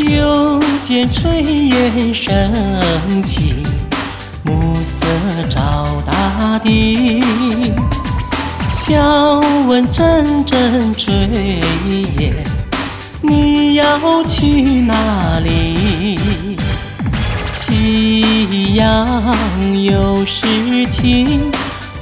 [0.00, 3.54] 又见炊烟升起，
[4.44, 5.06] 暮色
[5.48, 7.22] 照大地。
[8.70, 11.62] 笑问阵阵炊
[12.18, 12.34] 烟，
[13.22, 16.18] 你要去哪里？
[17.56, 19.06] 夕阳
[19.84, 21.50] 有诗情，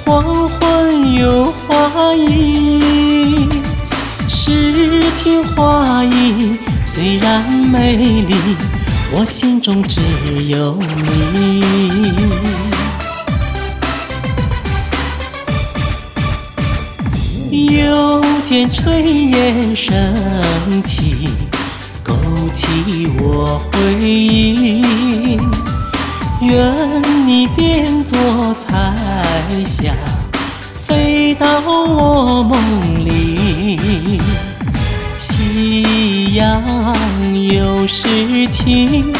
[0.05, 3.49] 黄昏有花意。
[4.29, 6.57] 诗情画意
[6.95, 8.35] 虽然美丽，
[9.13, 9.99] 我心中只
[10.47, 12.13] 有你。
[17.51, 20.15] 又见炊烟升
[20.85, 21.31] 起，
[22.05, 22.15] 勾
[22.55, 25.41] 起我回忆。
[26.43, 28.95] 愿你变作彩
[29.65, 29.95] 霞，
[30.87, 32.53] 飞到我梦
[33.07, 33.22] 里。
[36.33, 36.63] 阳
[37.53, 39.13] 有诗情，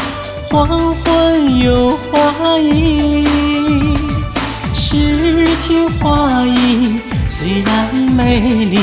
[0.49, 3.23] 黄昏有花意。
[4.73, 8.79] 诗情画意虽然美丽，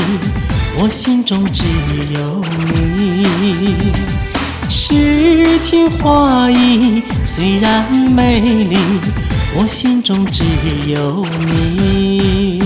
[0.79, 1.65] 我心中只
[2.13, 3.91] 有你。
[4.69, 8.77] 诗情画意虽然美丽，
[9.57, 10.43] 我心中只
[10.89, 12.61] 有你。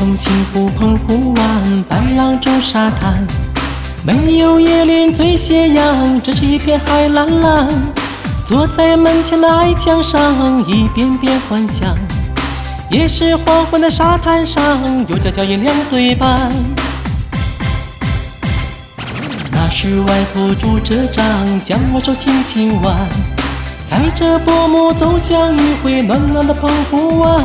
[0.00, 3.22] 风轻拂澎湖湾，白浪逐沙滩。
[4.02, 7.68] 没有椰林最斜阳，只是一片海蓝蓝。
[8.46, 11.94] 坐在门前的矮墙上，一遍遍幻想。
[12.90, 16.50] 也是黄昏的沙滩上，有家脚印两对半。
[19.52, 21.26] 那时外婆拄着杖，
[21.62, 22.96] 将我手轻轻挽，
[23.86, 27.44] 踩着薄暮走向余晖暖暖的澎湖湾。